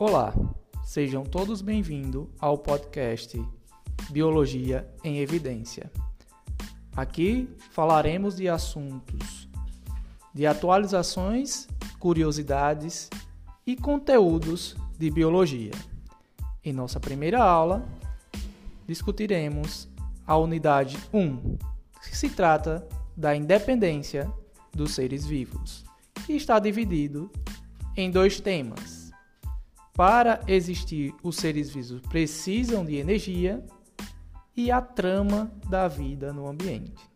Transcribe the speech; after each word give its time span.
Olá, 0.00 0.32
sejam 0.82 1.24
todos 1.24 1.60
bem-vindos 1.60 2.26
ao 2.38 2.56
podcast 2.56 3.38
Biologia 4.08 4.90
em 5.04 5.18
Evidência. 5.18 5.92
Aqui 6.96 7.46
falaremos 7.70 8.34
de 8.34 8.48
assuntos 8.48 9.46
de 10.32 10.46
atualizações, 10.46 11.68
curiosidades 11.98 13.10
e 13.66 13.76
conteúdos 13.76 14.74
de 14.98 15.10
biologia. 15.10 15.72
Em 16.64 16.72
nossa 16.72 16.98
primeira 16.98 17.44
aula, 17.44 17.86
discutiremos 18.86 19.86
a 20.26 20.34
unidade 20.34 20.98
1, 21.12 21.58
que 22.08 22.16
se 22.16 22.30
trata 22.30 22.88
da 23.14 23.36
independência 23.36 24.32
dos 24.72 24.92
seres 24.92 25.26
vivos, 25.26 25.84
e 26.26 26.36
está 26.36 26.58
dividido 26.58 27.30
em 27.94 28.10
dois 28.10 28.40
temas 28.40 28.99
para 30.00 30.40
existir, 30.48 31.14
os 31.22 31.36
seres 31.36 31.68
vivos 31.68 32.00
precisam 32.08 32.86
de 32.86 32.96
energia 32.96 33.62
e 34.56 34.70
a 34.70 34.80
trama 34.80 35.52
da 35.68 35.88
vida 35.88 36.32
no 36.32 36.48
ambiente. 36.48 37.06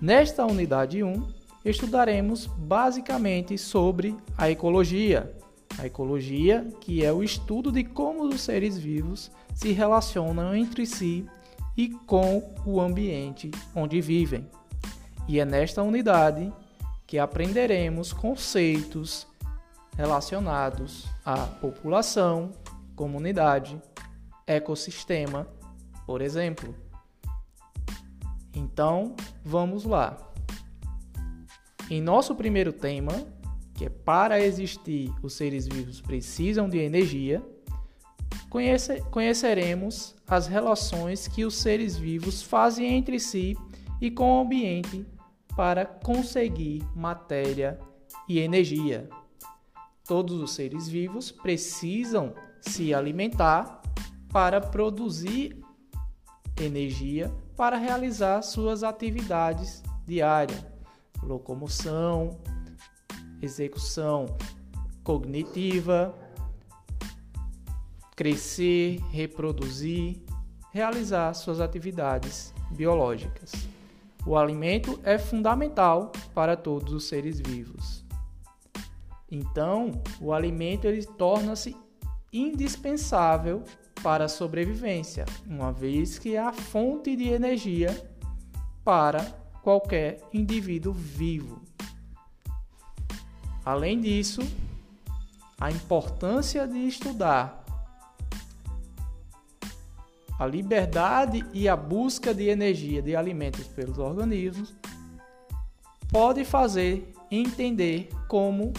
Nesta 0.00 0.46
unidade 0.46 1.02
1, 1.02 1.28
estudaremos 1.66 2.46
basicamente 2.46 3.58
sobre 3.58 4.16
a 4.38 4.50
ecologia. 4.50 5.30
A 5.78 5.84
ecologia, 5.84 6.66
que 6.80 7.04
é 7.04 7.12
o 7.12 7.22
estudo 7.22 7.70
de 7.70 7.84
como 7.84 8.22
os 8.22 8.40
seres 8.40 8.78
vivos 8.78 9.30
se 9.54 9.70
relacionam 9.72 10.54
entre 10.54 10.86
si 10.86 11.26
e 11.76 11.90
com 11.90 12.54
o 12.64 12.80
ambiente 12.80 13.50
onde 13.74 14.00
vivem. 14.00 14.48
E 15.28 15.38
é 15.38 15.44
nesta 15.44 15.82
unidade 15.82 16.50
que 17.06 17.18
aprenderemos 17.18 18.14
conceitos 18.14 19.28
relacionados 19.98 21.08
à 21.24 21.38
população, 21.38 22.52
comunidade, 22.94 23.82
ecossistema, 24.46 25.48
por 26.06 26.22
exemplo. 26.22 26.72
Então, 28.54 29.16
vamos 29.44 29.84
lá. 29.84 30.16
Em 31.90 32.00
nosso 32.00 32.36
primeiro 32.36 32.72
tema, 32.72 33.12
que 33.74 33.86
é 33.86 33.88
para 33.88 34.40
existir 34.40 35.12
os 35.20 35.32
seres 35.32 35.66
vivos 35.66 36.00
precisam 36.00 36.68
de 36.68 36.78
energia, 36.78 37.42
conhece, 38.48 39.00
conheceremos 39.10 40.14
as 40.28 40.46
relações 40.46 41.26
que 41.26 41.44
os 41.44 41.56
seres 41.56 41.96
vivos 41.96 42.40
fazem 42.40 42.86
entre 42.94 43.18
si 43.18 43.56
e 44.00 44.12
com 44.12 44.38
o 44.38 44.40
ambiente 44.42 45.04
para 45.56 45.84
conseguir 45.84 46.86
matéria 46.94 47.76
e 48.28 48.38
energia. 48.38 49.10
Todos 50.08 50.40
os 50.40 50.52
seres 50.52 50.88
vivos 50.88 51.30
precisam 51.30 52.34
se 52.60 52.92
alimentar 52.92 53.82
para 54.32 54.60
produzir 54.60 55.62
energia 56.56 57.32
para 57.56 57.76
realizar 57.76 58.40
suas 58.42 58.84
atividades 58.84 59.82
diárias, 60.06 60.64
locomoção, 61.22 62.38
execução 63.42 64.26
cognitiva, 65.02 66.14
crescer, 68.14 69.00
reproduzir, 69.10 70.22
realizar 70.72 71.34
suas 71.34 71.60
atividades 71.60 72.54
biológicas. 72.70 73.52
O 74.24 74.36
alimento 74.36 75.00
é 75.02 75.18
fundamental 75.18 76.12
para 76.34 76.56
todos 76.56 76.92
os 76.92 77.08
seres 77.08 77.40
vivos. 77.40 78.07
Então, 79.30 80.02
o 80.20 80.32
alimento 80.32 80.86
ele 80.86 81.04
torna-se 81.04 81.76
indispensável 82.32 83.62
para 84.02 84.24
a 84.24 84.28
sobrevivência, 84.28 85.24
uma 85.46 85.72
vez 85.72 86.18
que 86.18 86.36
é 86.36 86.38
a 86.38 86.52
fonte 86.52 87.16
de 87.16 87.28
energia 87.28 87.90
para 88.84 89.22
qualquer 89.62 90.20
indivíduo 90.32 90.92
vivo. 90.92 91.62
Além 93.64 94.00
disso, 94.00 94.40
a 95.60 95.70
importância 95.70 96.66
de 96.66 96.78
estudar 96.86 97.58
a 100.38 100.46
liberdade 100.46 101.44
e 101.52 101.68
a 101.68 101.74
busca 101.74 102.32
de 102.32 102.48
energia 102.48 103.02
de 103.02 103.16
alimentos 103.16 103.66
pelos 103.66 103.98
organismos 103.98 104.72
pode 106.10 106.44
fazer 106.44 107.12
entender 107.30 108.08
como 108.28 108.72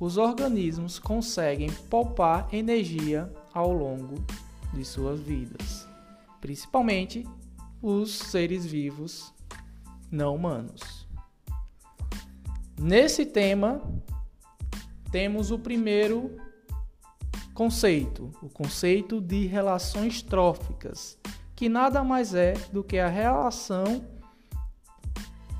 os 0.00 0.16
organismos 0.16 0.98
conseguem 0.98 1.70
poupar 1.90 2.48
energia 2.54 3.30
ao 3.52 3.70
longo 3.70 4.14
de 4.72 4.82
suas 4.82 5.20
vidas, 5.20 5.86
principalmente 6.40 7.26
os 7.82 8.16
seres 8.18 8.64
vivos 8.64 9.32
não 10.10 10.34
humanos. 10.34 11.06
Nesse 12.80 13.26
tema, 13.26 13.82
temos 15.12 15.50
o 15.50 15.58
primeiro 15.58 16.34
conceito, 17.52 18.30
o 18.42 18.48
conceito 18.48 19.20
de 19.20 19.46
relações 19.46 20.22
tróficas, 20.22 21.18
que 21.54 21.68
nada 21.68 22.02
mais 22.02 22.34
é 22.34 22.54
do 22.72 22.82
que 22.82 22.98
a 22.98 23.08
relação 23.08 24.02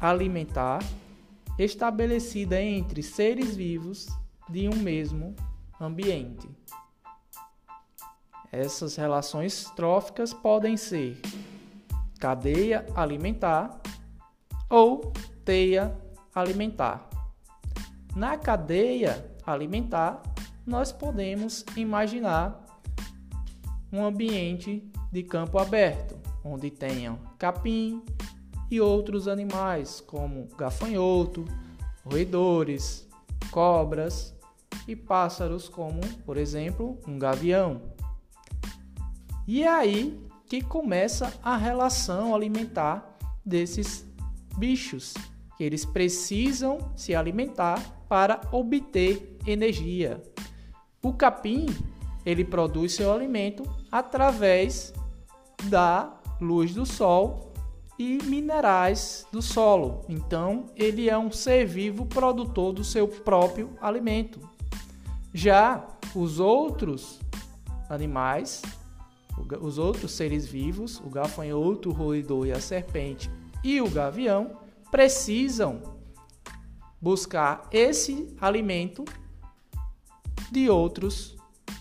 alimentar 0.00 0.82
estabelecida 1.56 2.60
entre 2.60 3.00
seres 3.00 3.54
vivos 3.54 4.08
de 4.48 4.68
um 4.68 4.76
mesmo 4.76 5.34
ambiente. 5.80 6.48
Essas 8.50 8.96
relações 8.96 9.70
tróficas 9.74 10.32
podem 10.32 10.76
ser 10.76 11.20
cadeia 12.20 12.86
alimentar 12.94 13.80
ou 14.70 15.12
teia 15.44 15.96
alimentar. 16.34 17.08
Na 18.14 18.38
cadeia 18.38 19.28
alimentar, 19.44 20.22
nós 20.64 20.92
podemos 20.92 21.64
imaginar 21.76 22.64
um 23.92 24.04
ambiente 24.04 24.88
de 25.12 25.22
campo 25.22 25.58
aberto, 25.58 26.16
onde 26.44 26.70
tenham 26.70 27.18
capim 27.38 28.02
e 28.70 28.80
outros 28.80 29.28
animais, 29.28 30.00
como 30.00 30.48
gafanhoto, 30.56 31.44
roedores, 32.04 33.08
cobras, 33.54 34.34
e 34.88 34.96
pássaros 34.96 35.68
como, 35.68 36.00
por 36.26 36.36
exemplo, 36.36 36.98
um 37.06 37.16
gavião. 37.16 37.82
E 39.46 39.62
é 39.62 39.68
aí 39.68 40.20
que 40.48 40.60
começa 40.60 41.32
a 41.40 41.56
relação 41.56 42.34
alimentar 42.34 43.16
desses 43.46 44.04
bichos, 44.58 45.14
que 45.56 45.62
eles 45.62 45.84
precisam 45.84 46.78
se 46.96 47.14
alimentar 47.14 48.04
para 48.08 48.40
obter 48.50 49.38
energia. 49.46 50.20
O 51.00 51.12
capim, 51.12 51.66
ele 52.26 52.44
produz 52.44 52.94
seu 52.94 53.12
alimento 53.12 53.62
através 53.92 54.92
da 55.68 56.20
luz 56.40 56.74
do 56.74 56.84
sol 56.84 57.53
e 57.98 58.18
minerais 58.24 59.26
do 59.30 59.40
solo. 59.40 60.04
Então, 60.08 60.66
ele 60.74 61.08
é 61.08 61.16
um 61.16 61.30
ser 61.30 61.66
vivo 61.66 62.06
produtor 62.06 62.72
do 62.72 62.84
seu 62.84 63.06
próprio 63.06 63.70
alimento. 63.80 64.40
Já 65.32 65.86
os 66.14 66.38
outros 66.40 67.20
animais, 67.88 68.62
os 69.60 69.78
outros 69.78 70.12
seres 70.12 70.46
vivos, 70.46 71.00
o 71.00 71.10
gafanhoto, 71.10 71.90
o 71.90 71.92
roedor 71.92 72.46
e 72.46 72.52
a 72.52 72.60
serpente 72.60 73.30
e 73.62 73.80
o 73.80 73.90
gavião, 73.90 74.58
precisam 74.90 75.82
buscar 77.00 77.68
esse 77.72 78.34
alimento 78.40 79.04
de 80.50 80.70
outros 80.70 81.34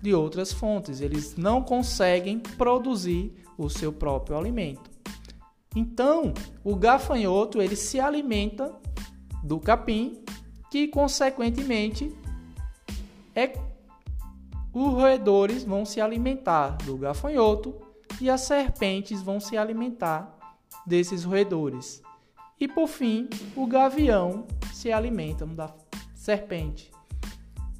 de 0.00 0.14
outras 0.14 0.52
fontes. 0.52 1.00
Eles 1.00 1.36
não 1.36 1.62
conseguem 1.62 2.38
produzir 2.38 3.34
o 3.58 3.68
seu 3.68 3.92
próprio 3.92 4.36
alimento. 4.36 4.89
Então, 5.74 6.34
o 6.64 6.74
gafanhoto 6.74 7.62
ele 7.62 7.76
se 7.76 8.00
alimenta 8.00 8.74
do 9.42 9.60
capim, 9.60 10.24
que 10.70 10.88
consequentemente 10.88 12.14
é 13.34 13.52
os 14.72 14.92
roedores 14.92 15.64
vão 15.64 15.84
se 15.84 16.00
alimentar 16.00 16.76
do 16.84 16.96
gafanhoto 16.96 17.74
e 18.20 18.30
as 18.30 18.42
serpentes 18.42 19.20
vão 19.20 19.40
se 19.40 19.56
alimentar 19.56 20.38
desses 20.86 21.24
roedores. 21.24 22.02
E 22.58 22.68
por 22.68 22.86
fim, 22.86 23.28
o 23.56 23.66
gavião 23.66 24.46
se 24.72 24.92
alimenta 24.92 25.46
da 25.46 25.74
serpente. 26.14 26.90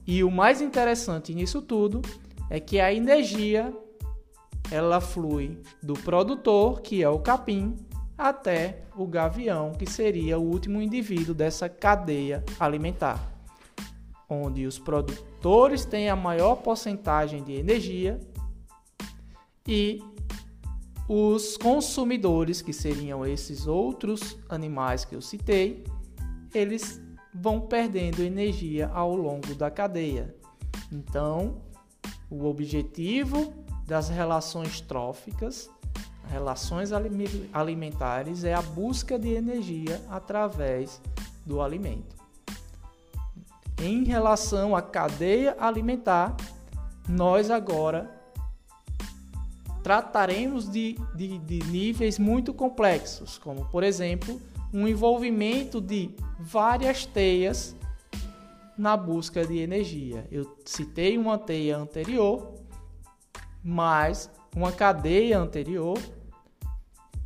E 0.06 0.24
o 0.24 0.30
mais 0.30 0.60
interessante 0.60 1.34
nisso 1.34 1.62
tudo 1.62 2.02
é 2.48 2.58
que 2.58 2.80
a 2.80 2.92
energia 2.92 3.72
ela 4.70 5.00
flui 5.00 5.60
do 5.82 5.94
produtor, 5.94 6.80
que 6.80 7.02
é 7.02 7.08
o 7.08 7.18
capim, 7.18 7.76
até 8.16 8.82
o 8.96 9.06
gavião, 9.06 9.72
que 9.72 9.90
seria 9.90 10.38
o 10.38 10.42
último 10.42 10.80
indivíduo 10.80 11.34
dessa 11.34 11.68
cadeia 11.68 12.44
alimentar. 12.58 13.18
onde 14.28 14.64
os 14.64 14.78
produtores 14.78 15.84
têm 15.84 16.08
a 16.08 16.14
maior 16.14 16.56
porcentagem 16.56 17.42
de 17.42 17.52
energia 17.52 18.20
e 19.66 20.00
os 21.08 21.56
consumidores, 21.56 22.62
que 22.62 22.72
seriam 22.72 23.26
esses 23.26 23.66
outros 23.66 24.38
animais 24.48 25.04
que 25.04 25.16
eu 25.16 25.20
citei, 25.20 25.82
eles 26.54 27.02
vão 27.34 27.60
perdendo 27.60 28.22
energia 28.22 28.88
ao 28.94 29.16
longo 29.16 29.52
da 29.56 29.68
cadeia. 29.68 30.32
Então, 30.92 31.62
o 32.30 32.44
objetivo 32.44 33.52
das 33.90 34.08
relações 34.08 34.80
tróficas, 34.80 35.68
relações 36.30 36.92
alimentares, 37.52 38.44
é 38.44 38.54
a 38.54 38.62
busca 38.62 39.18
de 39.18 39.30
energia 39.30 40.00
através 40.08 41.02
do 41.44 41.60
alimento. 41.60 42.14
Em 43.82 44.04
relação 44.04 44.76
à 44.76 44.80
cadeia 44.80 45.56
alimentar, 45.58 46.36
nós 47.08 47.50
agora 47.50 48.08
trataremos 49.82 50.70
de, 50.70 50.96
de, 51.16 51.38
de 51.38 51.58
níveis 51.64 52.16
muito 52.16 52.54
complexos, 52.54 53.38
como, 53.38 53.64
por 53.70 53.82
exemplo, 53.82 54.40
um 54.72 54.86
envolvimento 54.86 55.80
de 55.80 56.14
várias 56.38 57.04
teias 57.06 57.74
na 58.78 58.96
busca 58.96 59.44
de 59.44 59.58
energia. 59.58 60.28
Eu 60.30 60.56
citei 60.64 61.18
uma 61.18 61.36
teia 61.36 61.76
anterior, 61.76 62.59
mas 63.62 64.30
uma 64.54 64.72
cadeia 64.72 65.38
anterior, 65.38 65.98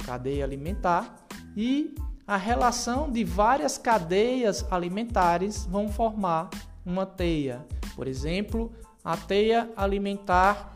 cadeia 0.05 0.45
alimentar, 0.45 1.27
e 1.57 1.95
a 2.27 2.37
relação 2.37 3.11
de 3.11 3.23
várias 3.25 3.79
cadeias 3.79 4.65
alimentares 4.71 5.67
vão 5.67 5.89
formar 5.89 6.51
uma 6.85 7.07
teia. 7.07 7.65
Por 7.95 8.09
exemplo, 8.09 8.73
a 9.05 9.17
teia 9.17 9.71
alimentar 9.77 10.75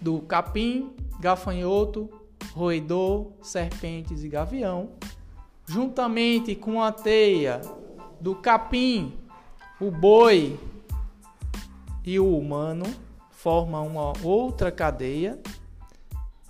do 0.00 0.20
capim, 0.20 0.94
gafanhoto, 1.20 2.08
roedor, 2.54 3.32
serpentes 3.42 4.24
e 4.24 4.28
gavião, 4.28 4.90
juntamente 5.66 6.54
com 6.54 6.82
a 6.82 6.90
teia 6.90 7.60
do 8.20 8.34
capim, 8.34 9.18
o 9.80 9.90
boi 9.90 10.58
e 12.04 12.18
o 12.18 12.36
humano, 12.36 12.84
formam 13.42 13.86
uma 13.86 14.12
outra 14.22 14.70
cadeia. 14.70 15.38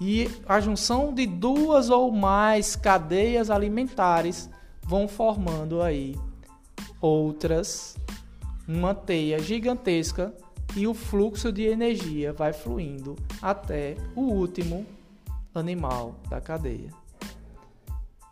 E 0.01 0.29
a 0.47 0.59
junção 0.61 1.15
de 1.15 1.27
duas 1.27 1.89
ou 1.89 2.11
mais 2.11 2.75
cadeias 2.75 3.51
alimentares 3.51 4.51
vão 4.83 5.07
formando 5.07 5.83
aí 5.83 6.17
outras, 7.01 7.97
uma 8.67 8.95
teia 8.95 9.39
gigantesca 9.39 10.35
e 10.75 10.87
o 10.87 10.95
fluxo 10.95 11.53
de 11.53 11.63
energia 11.65 12.33
vai 12.33 12.53
fluindo 12.53 13.15
até 13.41 13.97
o 14.17 14.23
último 14.23 14.85
animal 15.55 16.17
da 16.29 16.41
cadeia. 16.41 16.91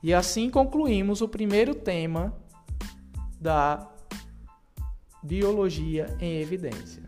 E 0.03 0.13
assim 0.15 0.51
concluímos 0.51 1.21
o 1.21 1.29
primeiro 1.29 1.75
tema 1.75 2.35
da 3.41 3.89
biologia 5.23 6.17
em 6.21 6.41
evidência. 6.41 7.08